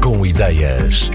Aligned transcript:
Com 0.00 0.24
Ideias. 0.24 1.10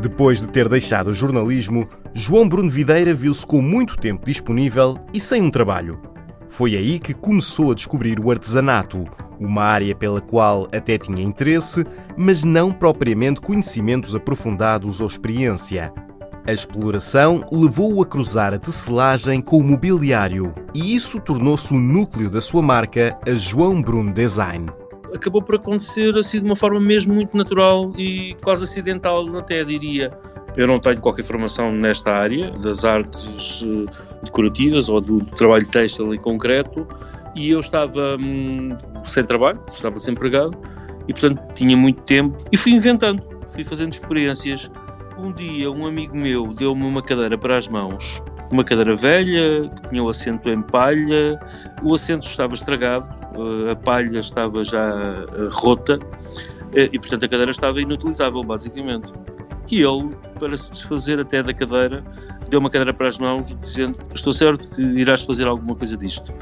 Depois 0.00 0.40
de 0.40 0.48
ter 0.48 0.70
deixado 0.70 1.08
o 1.08 1.12
jornalismo, 1.12 1.86
João 2.14 2.48
Bruno 2.48 2.70
Videira 2.70 3.12
viu-se 3.12 3.46
com 3.46 3.60
muito 3.60 3.98
tempo 3.98 4.24
disponível 4.24 4.96
e 5.12 5.20
sem 5.20 5.42
um 5.42 5.50
trabalho. 5.50 6.00
Foi 6.48 6.74
aí 6.74 6.98
que 6.98 7.12
começou 7.12 7.72
a 7.72 7.74
descobrir 7.74 8.18
o 8.18 8.30
artesanato, 8.30 9.04
uma 9.38 9.64
área 9.64 9.94
pela 9.94 10.22
qual 10.22 10.66
até 10.72 10.96
tinha 10.96 11.22
interesse, 11.22 11.84
mas 12.16 12.42
não 12.42 12.72
propriamente 12.72 13.42
conhecimentos 13.42 14.16
aprofundados 14.16 15.02
ou 15.02 15.06
experiência. 15.06 15.92
A 16.46 16.52
exploração 16.54 17.46
levou-o 17.52 18.02
a 18.02 18.06
cruzar 18.06 18.54
a 18.54 18.58
tecelagem 18.58 19.42
com 19.42 19.58
o 19.58 19.62
mobiliário 19.62 20.54
e 20.72 20.94
isso 20.94 21.20
tornou-se 21.20 21.74
o 21.74 21.78
núcleo 21.78 22.30
da 22.30 22.40
sua 22.40 22.62
marca, 22.62 23.18
a 23.26 23.34
João 23.34 23.82
Bruno 23.82 24.10
Design. 24.10 24.85
Acabou 25.14 25.42
por 25.42 25.56
acontecer 25.56 26.16
assim 26.16 26.40
de 26.40 26.46
uma 26.46 26.56
forma 26.56 26.80
mesmo 26.80 27.14
muito 27.14 27.36
natural 27.36 27.92
e 27.96 28.34
quase 28.42 28.64
acidental, 28.64 29.24
até 29.36 29.64
diria. 29.64 30.10
Eu 30.56 30.66
não 30.66 30.78
tenho 30.78 31.00
qualquer 31.00 31.22
formação 31.22 31.70
nesta 31.70 32.10
área 32.10 32.50
das 32.50 32.84
artes 32.84 33.62
eh, 33.62 33.92
decorativas 34.24 34.88
ou 34.88 35.00
do 35.00 35.24
trabalho 35.36 35.68
têxtil 35.68 36.14
em 36.14 36.18
concreto 36.18 36.86
e 37.34 37.50
eu 37.50 37.60
estava 37.60 38.16
hum, 38.18 38.70
sem 39.04 39.22
trabalho, 39.24 39.60
estava 39.68 39.96
desempregado 39.96 40.56
e 41.06 41.12
portanto 41.12 41.42
tinha 41.54 41.76
muito 41.76 42.00
tempo 42.02 42.36
e 42.50 42.56
fui 42.56 42.72
inventando, 42.72 43.22
fui 43.50 43.64
fazendo 43.64 43.92
experiências 43.92 44.70
um 45.18 45.30
dia, 45.32 45.70
um 45.70 45.86
amigo 45.86 46.16
meu 46.16 46.46
deu-me 46.54 46.84
uma 46.84 47.02
cadeira 47.02 47.36
para 47.36 47.58
as 47.58 47.68
mãos, 47.68 48.22
uma 48.50 48.64
cadeira 48.64 48.96
velha, 48.96 49.68
que 49.68 49.90
tinha 49.90 50.02
o 50.02 50.08
assento 50.08 50.48
em 50.48 50.62
palha, 50.62 51.38
o 51.82 51.94
assento 51.94 52.26
estava 52.26 52.54
estragado, 52.54 53.06
a 53.70 53.76
palha 53.76 54.18
estava 54.18 54.64
já 54.64 54.88
eh, 54.88 55.48
rota 55.52 55.98
eh, 56.74 56.88
e, 56.92 56.98
portanto, 56.98 57.24
a 57.24 57.28
cadeira 57.28 57.50
estava 57.50 57.80
inutilizável, 57.80 58.42
basicamente. 58.42 59.12
E 59.70 59.82
ele, 59.82 60.10
para 60.38 60.56
se 60.56 60.72
desfazer 60.72 61.18
até 61.18 61.42
da 61.42 61.52
cadeira, 61.52 62.04
deu 62.48 62.60
uma 62.60 62.70
cadeira 62.70 62.94
para 62.94 63.08
as 63.08 63.18
mãos, 63.18 63.56
dizendo: 63.60 63.98
Estou 64.14 64.32
certo 64.32 64.68
que 64.74 64.82
irás 64.82 65.22
fazer 65.22 65.46
alguma 65.46 65.74
coisa 65.74 65.96
disto. 65.96 66.32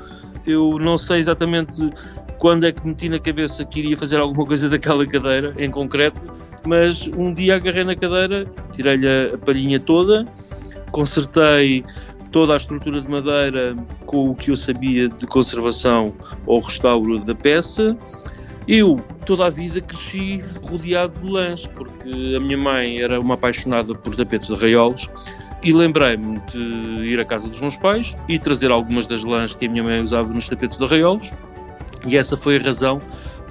Eu 0.47 0.79
não 0.79 0.99
sei 0.99 1.19
exatamente 1.19 1.91
quando 2.39 2.67
é 2.67 2.73
que 2.73 2.87
meti 2.87 3.09
na 3.09 3.19
cabeça 3.19 3.65
que 3.65 3.81
iria 3.81 3.97
fazer 3.97 4.19
alguma 4.19 4.47
coisa 4.47 4.69
daquela 4.69 5.07
cadeira 5.07 5.55
em 5.57 5.71
concreto, 5.71 6.23
mas 6.67 7.07
um 7.17 7.33
dia 7.33 7.57
agarrei 7.57 7.85
na 7.85 7.97
cadeira, 7.97 8.45
tirei-lhe 8.73 9.09
a 9.09 9.39
palhinha 9.39 9.81
toda, 9.81 10.27
consertei 10.91 11.83
toda 12.35 12.55
a 12.55 12.57
estrutura 12.57 13.01
de 13.01 13.09
madeira 13.09 13.77
com 14.07 14.31
o 14.31 14.35
que 14.35 14.51
eu 14.51 14.57
sabia 14.57 15.09
de 15.09 15.25
conservação 15.25 16.13
ou 16.47 16.61
restauro 16.61 17.21
da 17.21 17.33
peça. 17.33 17.97
Eu, 18.67 18.97
toda 19.25 19.47
a 19.47 19.51
vida, 19.51 19.81
cresci 19.81 20.43
rodeado 20.65 21.15
de 21.21 21.31
lãs, 21.31 21.65
porque 21.69 22.35
a 22.37 22.41
minha 22.41 22.59
mãe 22.59 23.01
era 23.01 23.21
uma 23.21 23.35
apaixonada 23.35 23.95
por 23.95 24.17
tapetes 24.17 24.49
de 24.49 24.55
arraiolos 24.55 25.09
e 25.63 25.73
lembrei-me 25.73 26.41
de 26.51 26.59
ir 27.05 27.21
à 27.21 27.25
casa 27.25 27.49
dos 27.49 27.61
meus 27.61 27.77
pais 27.77 28.17
e 28.29 28.37
trazer 28.37 28.73
algumas 28.73 29.07
das 29.07 29.23
lãs 29.23 29.55
que 29.55 29.67
a 29.67 29.71
minha 29.71 29.85
mãe 29.85 30.03
usava 30.03 30.33
nos 30.33 30.49
tapetes 30.49 30.77
de 30.77 30.85
arraiolos 30.85 31.31
e 32.05 32.17
essa 32.17 32.37
foi 32.37 32.57
a 32.57 32.61
razão 32.61 33.01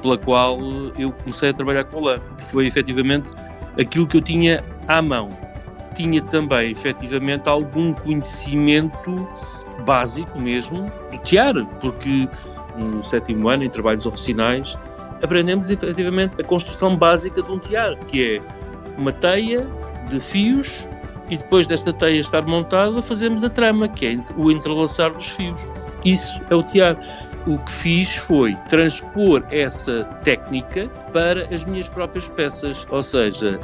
pela 0.01 0.17
qual 0.17 0.59
eu 0.99 1.13
comecei 1.13 1.51
a 1.51 1.53
trabalhar 1.53 1.85
com 1.85 2.01
lã. 2.01 2.17
Foi 2.51 2.67
efetivamente 2.67 3.31
aquilo 3.79 4.05
que 4.05 4.17
eu 4.17 4.21
tinha 4.21 4.61
à 4.89 5.01
mão. 5.01 5.31
Tinha 5.93 6.21
também 6.21 6.71
efetivamente 6.71 7.47
algum 7.47 7.93
conhecimento 7.93 9.27
básico 9.85 10.39
mesmo 10.39 10.91
do 11.11 11.17
tiar, 11.19 11.53
porque 11.79 12.27
no 12.77 13.03
sétimo 13.03 13.49
ano, 13.49 13.63
em 13.63 13.69
trabalhos 13.69 14.05
oficinais, 14.05 14.77
aprendemos 15.21 15.69
efetivamente 15.69 16.39
a 16.41 16.43
construção 16.43 16.95
básica 16.95 17.41
de 17.41 17.51
um 17.51 17.59
tiar, 17.59 17.95
que 18.05 18.37
é 18.37 18.41
uma 18.97 19.11
teia 19.11 19.67
de 20.09 20.19
fios 20.19 20.85
e 21.29 21.37
depois 21.37 21.67
desta 21.67 21.93
teia 21.93 22.19
estar 22.19 22.41
montada, 22.43 23.01
fazemos 23.01 23.43
a 23.43 23.49
trama, 23.49 23.87
que 23.87 24.05
é 24.05 24.17
o 24.35 24.51
entrelaçar 24.51 25.13
dos 25.13 25.29
fios. 25.29 25.67
Isso 26.03 26.39
é 26.49 26.55
o 26.55 26.63
tiar 26.63 26.97
o 27.45 27.57
que 27.57 27.71
fiz 27.71 28.15
foi 28.15 28.55
transpor 28.69 29.43
essa 29.51 30.03
técnica 30.23 30.87
para 31.11 31.53
as 31.53 31.65
minhas 31.65 31.89
próprias 31.89 32.27
peças, 32.27 32.85
ou 32.89 33.01
seja, 33.01 33.59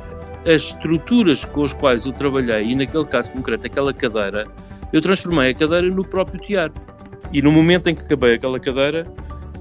as 0.46 0.62
estruturas 0.64 1.46
com 1.46 1.64
as 1.64 1.74
quais 1.74 2.06
eu 2.06 2.14
trabalhei, 2.14 2.70
e 2.70 2.76
naquele 2.76 3.06
caso 3.06 3.32
concreto, 3.32 3.68
aquela 3.68 3.94
cadeira, 3.94 4.46
eu 4.94 5.02
transformei 5.02 5.52
a 5.52 5.54
cadeira 5.54 5.90
no 5.90 6.06
próprio 6.06 6.40
tear. 6.42 6.72
E 7.32 7.42
no 7.42 7.52
momento 7.52 7.88
em 7.88 7.96
que 7.96 8.04
acabei 8.04 8.36
aquela 8.36 8.60
cadeira, 8.60 9.06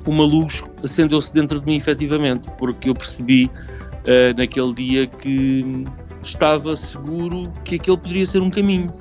uma 0.07 0.25
luz 0.25 0.65
acendeu-se 0.83 1.33
dentro 1.33 1.61
de 1.61 1.67
mim, 1.67 1.77
efetivamente, 1.77 2.51
porque 2.59 2.89
eu 2.89 2.95
percebi 2.95 3.45
uh, 3.45 4.37
naquele 4.37 4.75
dia 4.75 5.07
que 5.07 5.85
estava 6.23 6.75
seguro 6.77 7.53
que 7.65 7.77
aquele 7.77 7.97
poderia 7.97 8.27
ser 8.27 8.41
um 8.41 8.51
caminho. 8.51 8.93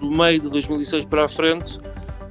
Do 0.00 0.10
meio 0.10 0.40
de 0.40 0.48
2006 0.48 1.04
para 1.04 1.26
a 1.26 1.28
frente, 1.28 1.78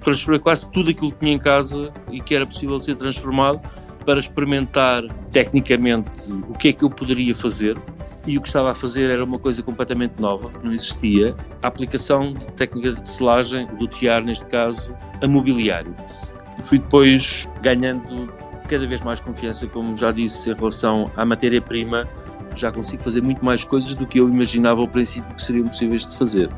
transformei 0.03 0.39
quase 0.39 0.69
tudo 0.71 0.89
aquilo 0.89 1.11
que 1.11 1.19
tinha 1.19 1.33
em 1.33 1.39
casa 1.39 1.91
e 2.11 2.19
que 2.19 2.35
era 2.35 2.45
possível 2.45 2.79
ser 2.79 2.95
transformado 2.95 3.61
para 4.05 4.19
experimentar 4.19 5.03
tecnicamente 5.31 6.09
o 6.49 6.53
que 6.53 6.69
é 6.69 6.73
que 6.73 6.83
eu 6.83 6.89
poderia 6.89 7.33
fazer. 7.35 7.77
E 8.27 8.37
o 8.37 8.41
que 8.41 8.47
estava 8.47 8.71
a 8.71 8.75
fazer 8.75 9.09
era 9.09 9.23
uma 9.23 9.39
coisa 9.39 9.63
completamente 9.63 10.19
nova, 10.19 10.49
que 10.49 10.65
não 10.65 10.73
existia, 10.73 11.35
a 11.63 11.67
aplicação 11.67 12.33
de 12.33 12.47
técnica 12.53 12.93
de 12.93 13.07
selagem, 13.07 13.65
do 13.77 13.87
tiar, 13.87 14.23
neste 14.23 14.45
caso, 14.47 14.93
a 15.21 15.27
mobiliário. 15.27 15.95
Fui 16.65 16.79
depois 16.79 17.47
ganhando 17.61 18.31
cada 18.67 18.85
vez 18.85 19.01
mais 19.01 19.19
confiança, 19.19 19.65
como 19.67 19.97
já 19.97 20.11
disse, 20.11 20.51
em 20.51 20.53
relação 20.53 21.11
à 21.15 21.25
matéria-prima, 21.25 22.07
já 22.55 22.71
consigo 22.71 23.03
fazer 23.03 23.21
muito 23.21 23.43
mais 23.43 23.63
coisas 23.63 23.95
do 23.95 24.05
que 24.05 24.19
eu 24.19 24.29
imaginava 24.29 24.81
ao 24.81 24.87
princípio 24.87 25.33
que 25.35 25.41
seriam 25.41 25.67
possíveis 25.67 26.07
de 26.07 26.15
fazer. 26.17 26.49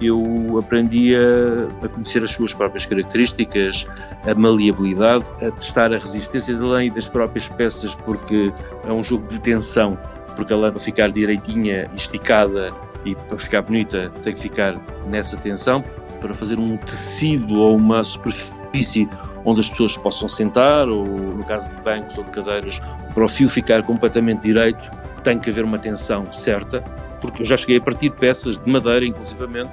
Eu 0.00 0.58
aprendi 0.58 1.14
a, 1.14 1.84
a, 1.84 1.88
conhecer 1.88 2.24
as 2.24 2.30
suas 2.30 2.54
próprias 2.54 2.86
características, 2.86 3.86
a 4.26 4.34
maleabilidade, 4.34 5.30
a 5.46 5.50
testar 5.50 5.92
a 5.92 5.98
resistência 5.98 6.56
da 6.56 6.64
lã 6.64 6.84
e 6.84 6.90
das 6.90 7.06
próprias 7.06 7.48
peças, 7.48 7.94
porque 7.94 8.50
é 8.84 8.92
um 8.92 9.02
jogo 9.02 9.28
de 9.28 9.38
tensão, 9.40 9.98
porque 10.36 10.52
a 10.52 10.56
lã 10.56 10.70
para 10.70 10.80
ficar 10.80 11.10
direitinha, 11.10 11.90
esticada 11.94 12.70
e 13.04 13.14
para 13.14 13.38
ficar 13.38 13.62
bonita 13.62 14.10
tem 14.22 14.34
que 14.34 14.40
ficar 14.40 14.80
nessa 15.06 15.36
tensão, 15.36 15.82
para 16.20 16.34
fazer 16.34 16.58
um 16.58 16.76
tecido 16.76 17.60
ou 17.60 17.76
uma 17.76 18.02
superfície 18.04 19.08
onde 19.44 19.60
as 19.60 19.70
pessoas 19.70 19.96
possam 19.96 20.28
sentar, 20.28 20.88
ou 20.88 21.04
no 21.06 21.44
caso 21.44 21.68
de 21.70 21.82
bancos 21.82 22.16
ou 22.18 22.24
de 22.24 22.30
cadeiras, 22.30 22.80
para 23.14 23.24
o 23.24 23.28
fio 23.28 23.48
ficar 23.48 23.82
completamente 23.82 24.42
direito, 24.42 24.90
tem 25.22 25.38
que 25.38 25.50
haver 25.50 25.64
uma 25.64 25.78
tensão 25.78 26.30
certa 26.32 26.82
porque 27.20 27.42
eu 27.42 27.46
já 27.46 27.56
cheguei 27.56 27.76
a 27.76 27.80
partir 27.80 28.10
peças 28.10 28.58
de 28.58 28.70
madeira, 28.70 29.04
inclusivamente, 29.04 29.70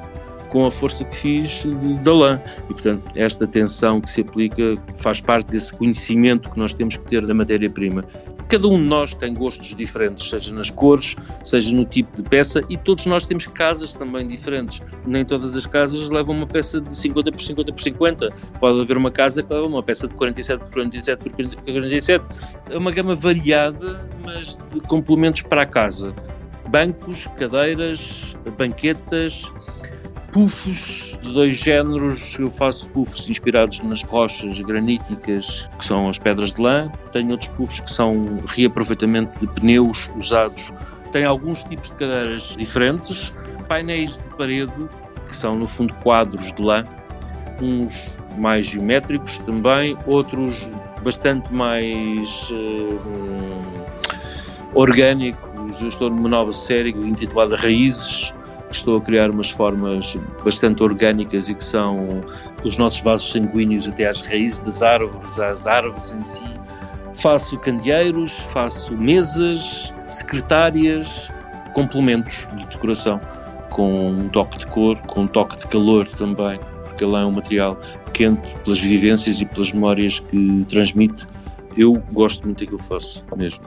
com 0.50 0.66
a 0.66 0.72
força 0.72 1.04
que 1.06 1.18
fiz 1.18 1.64
da 2.04 2.14
lã. 2.14 2.42
E, 2.70 2.74
portanto, 2.74 3.04
esta 3.16 3.48
tensão 3.48 4.00
que 4.00 4.10
se 4.10 4.22
aplica 4.22 4.78
faz 4.98 5.22
parte 5.22 5.48
desse 5.50 5.74
conhecimento 5.74 6.50
que 6.50 6.60
nós 6.60 6.74
temos 6.74 6.98
que 6.98 7.06
ter 7.06 7.26
da 7.26 7.34
matéria-prima. 7.34 8.04
Cada 8.50 8.68
um 8.68 8.82
de 8.82 8.88
nós 8.88 9.14
tem 9.14 9.34
gostos 9.34 9.76
diferentes, 9.76 10.30
seja 10.30 10.54
nas 10.54 10.70
cores, 10.70 11.16
seja 11.44 11.76
no 11.76 11.86
tipo 11.86 12.16
de 12.16 12.24
peça, 12.24 12.64
e 12.70 12.78
todos 12.78 13.06
nós 13.06 13.26
temos 13.26 13.48
casas 13.48 13.94
também 13.94 14.28
diferentes. 14.28 14.82
Nem 15.06 15.26
todas 15.26 15.56
as 15.56 15.66
casas 15.66 16.10
levam 16.10 16.36
uma 16.36 16.48
peça 16.48 16.80
de 16.80 16.96
50 16.96 17.32
por 17.32 17.42
50 17.42 17.72
por 17.74 17.82
50. 17.82 18.30
Pode 18.60 18.82
haver 18.82 18.98
uma 18.98 19.12
casa 19.12 19.44
que 19.44 19.54
leva 19.54 19.68
uma 19.68 19.84
peça 19.84 20.08
de 20.08 20.16
47 20.16 20.60
por 20.64 20.74
47 20.74 21.24
por 21.24 21.32
47. 21.34 22.26
É 22.70 22.78
uma 22.78 22.92
gama 22.92 23.16
variada, 23.16 24.10
mas 24.24 24.58
de 24.72 24.80
complementos 24.82 25.42
para 25.42 25.64
a 25.64 25.66
casa 25.66 26.14
bancos, 26.68 27.28
cadeiras, 27.38 28.36
banquetas, 28.58 29.52
puffs 30.38 31.18
de 31.24 31.34
dois 31.34 31.58
géneros. 31.58 32.38
Eu 32.38 32.52
faço 32.52 32.88
puffs 32.90 33.28
inspirados 33.28 33.80
nas 33.80 34.04
rochas 34.04 34.60
graníticas, 34.62 35.68
que 35.80 35.86
são 35.86 36.08
as 36.08 36.20
pedras 36.20 36.54
de 36.54 36.62
lã. 36.62 36.92
Tenho 37.12 37.32
outros 37.32 37.50
puffs 37.50 37.80
que 37.80 37.92
são 37.92 38.40
reaproveitamento 38.46 39.40
de 39.40 39.48
pneus 39.60 40.12
usados. 40.16 40.72
Tenho 41.12 41.28
alguns 41.28 41.64
tipos 41.64 41.90
de 41.90 41.96
cadeiras 41.96 42.56
diferentes, 42.56 43.34
painéis 43.68 44.18
de 44.18 44.30
parede, 44.36 44.88
que 45.26 45.36
são 45.36 45.56
no 45.56 45.66
fundo 45.66 45.94
quadros 46.04 46.54
de 46.54 46.62
lã, 46.62 46.86
uns 47.60 48.16
mais 48.38 48.68
geométricos 48.68 49.40
também, 49.40 49.98
outros 50.06 50.70
bastante 51.04 51.52
mais 51.52 52.52
uh, 52.52 53.00
orgânicos 54.76 55.48
eu 55.82 55.88
estou 55.88 56.10
numa 56.10 56.30
nova 56.30 56.52
série 56.52 56.92
intitulada 56.92 57.56
Raízes, 57.56 58.34
estou 58.72 58.98
a 58.98 59.02
criar 59.02 59.30
umas 59.30 59.50
formas 59.50 60.18
bastante 60.44 60.84
orgânicas 60.84 61.50
e 61.50 61.56
que 61.56 61.64
são 61.64 62.22
os 62.64 62.78
nossos 62.78 63.00
vasos 63.00 63.32
sanguíneos 63.32 63.88
até 63.88 64.08
às 64.08 64.22
raízes 64.22 64.60
das 64.60 64.82
árvores, 64.82 65.40
às 65.40 65.68
árvores 65.68 66.12
em 66.12 66.24
si. 66.24 66.44
Faço 67.14 67.58
candeeiros, 67.60 68.40
faço 68.52 68.96
mesas, 68.96 69.94
secretárias, 70.08 71.32
complementos 71.74 72.48
de 72.58 72.68
decoração, 72.68 73.20
com 73.70 74.12
um 74.12 74.30
toque 74.30 74.60
de 74.60 74.68
cor, 74.68 75.00
com 75.04 75.22
um 75.22 75.28
toque 75.28 75.58
de 75.58 75.68
calor 75.68 76.08
também, 76.08 76.60
porque 76.86 77.04
ele 77.04 77.16
é 77.16 77.26
um 77.26 77.32
material 77.32 77.80
quente 78.14 78.56
pelas 78.64 78.80
vivências 78.80 79.42
e 79.42 79.46
pelas 79.46 79.72
memórias 79.72 80.20
que 80.20 80.66
transmite. 80.68 81.28
Eu 81.76 81.94
gosto 82.12 82.44
muito 82.44 82.60
daquilo 82.60 82.80
que 82.80 82.86
faço 82.86 83.24
mesmo. 83.36 83.66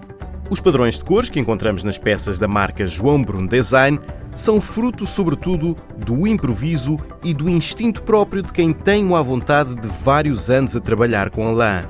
Os 0.51 0.61
padrões 0.61 0.97
de 0.97 1.05
cores 1.05 1.31
que 1.31 1.39
encontramos 1.39 1.85
nas 1.85 1.97
peças 1.97 2.37
da 2.37 2.49
marca 2.49 2.85
João 2.85 3.23
Bruno 3.23 3.47
Design 3.47 4.01
são 4.35 4.61
fruto, 4.61 5.07
sobretudo, 5.07 5.77
do 5.97 6.27
improviso 6.27 6.99
e 7.23 7.35
do 7.35 7.49
instinto 7.49 8.03
próprio 8.03 8.43
de 8.43 8.53
quem 8.53 8.73
tem 8.73 9.15
a 9.15 9.23
vontade 9.23 9.75
de 9.75 9.89
vários 9.89 10.51
anos 10.51 10.77
a 10.77 10.81
trabalhar 10.81 11.31
com 11.31 11.47
a 11.47 11.51
lã. 11.51 11.85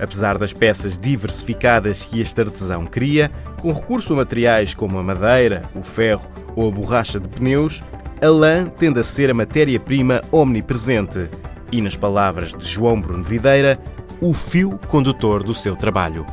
Apesar 0.00 0.36
das 0.38 0.52
peças 0.52 0.98
diversificadas 0.98 2.04
que 2.04 2.20
este 2.20 2.40
artesão 2.40 2.86
cria, 2.86 3.30
com 3.60 3.72
recurso 3.72 4.12
a 4.12 4.16
materiais 4.16 4.74
como 4.74 4.98
a 4.98 5.02
madeira, 5.02 5.70
o 5.74 5.82
ferro 5.82 6.28
ou 6.56 6.68
a 6.68 6.72
borracha 6.72 7.20
de 7.20 7.28
pneus, 7.28 7.82
a 8.20 8.28
lã 8.28 8.66
tende 8.66 8.98
a 8.98 9.04
ser 9.04 9.30
a 9.30 9.34
matéria-prima 9.34 10.22
omnipresente 10.32 11.28
e, 11.70 11.80
nas 11.80 11.96
palavras 11.96 12.52
de 12.52 12.66
João 12.66 13.00
Bruno 13.00 13.22
Videira, 13.22 13.78
o 14.20 14.32
fio 14.32 14.78
condutor 14.88 15.42
do 15.42 15.54
seu 15.54 15.74
trabalho. 15.76 16.26